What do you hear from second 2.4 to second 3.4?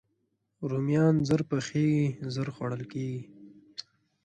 خوړل کېږي